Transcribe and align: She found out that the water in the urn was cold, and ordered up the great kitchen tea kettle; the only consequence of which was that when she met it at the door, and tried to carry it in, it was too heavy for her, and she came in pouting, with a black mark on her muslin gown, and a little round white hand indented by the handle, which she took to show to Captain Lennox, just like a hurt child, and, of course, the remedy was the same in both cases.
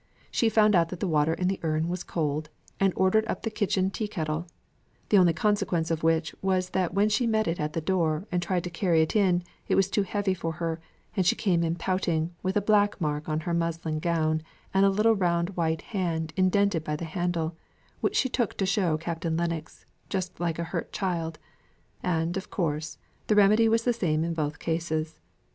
She 0.31 0.49
found 0.49 0.73
out 0.75 0.89
that 0.89 0.99
the 0.99 1.07
water 1.07 1.35
in 1.35 1.47
the 1.47 1.59
urn 1.61 1.87
was 1.87 2.03
cold, 2.03 2.49
and 2.79 2.91
ordered 2.95 3.23
up 3.27 3.43
the 3.43 3.51
great 3.51 3.57
kitchen 3.57 3.91
tea 3.91 4.07
kettle; 4.07 4.47
the 5.09 5.17
only 5.19 5.31
consequence 5.31 5.91
of 5.91 6.01
which 6.01 6.33
was 6.41 6.71
that 6.71 6.95
when 6.95 7.07
she 7.07 7.27
met 7.27 7.47
it 7.47 7.59
at 7.59 7.73
the 7.73 7.81
door, 7.81 8.25
and 8.31 8.41
tried 8.41 8.63
to 8.63 8.71
carry 8.71 9.03
it 9.03 9.15
in, 9.15 9.43
it 9.67 9.75
was 9.75 9.91
too 9.91 10.01
heavy 10.01 10.33
for 10.33 10.53
her, 10.53 10.81
and 11.15 11.27
she 11.27 11.35
came 11.35 11.61
in 11.61 11.75
pouting, 11.75 12.33
with 12.41 12.57
a 12.57 12.61
black 12.61 12.99
mark 12.99 13.29
on 13.29 13.41
her 13.41 13.53
muslin 13.53 13.99
gown, 13.99 14.41
and 14.73 14.87
a 14.87 14.89
little 14.89 15.15
round 15.15 15.51
white 15.51 15.83
hand 15.83 16.33
indented 16.35 16.83
by 16.83 16.95
the 16.95 17.05
handle, 17.05 17.55
which 17.99 18.15
she 18.15 18.27
took 18.27 18.57
to 18.57 18.65
show 18.65 18.97
to 18.97 19.03
Captain 19.03 19.37
Lennox, 19.37 19.85
just 20.09 20.39
like 20.39 20.57
a 20.57 20.63
hurt 20.63 20.91
child, 20.91 21.37
and, 22.01 22.35
of 22.37 22.49
course, 22.49 22.97
the 23.27 23.35
remedy 23.35 23.69
was 23.69 23.83
the 23.83 23.93
same 23.93 24.23
in 24.23 24.33
both 24.33 24.57
cases. 24.57 25.19